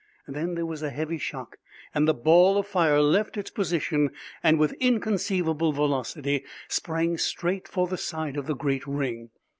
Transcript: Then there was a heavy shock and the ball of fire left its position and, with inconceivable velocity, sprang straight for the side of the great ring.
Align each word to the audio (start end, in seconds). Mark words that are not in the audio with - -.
Then 0.27 0.55
there 0.55 0.65
was 0.65 0.81
a 0.81 0.89
heavy 0.89 1.19
shock 1.19 1.57
and 1.93 2.07
the 2.07 2.13
ball 2.15 2.57
of 2.57 2.65
fire 2.65 2.99
left 3.03 3.37
its 3.37 3.51
position 3.51 4.09
and, 4.41 4.57
with 4.57 4.73
inconceivable 4.79 5.73
velocity, 5.73 6.43
sprang 6.67 7.19
straight 7.19 7.67
for 7.67 7.85
the 7.85 7.97
side 7.99 8.35
of 8.35 8.47
the 8.47 8.55
great 8.55 8.87
ring. 8.87 9.29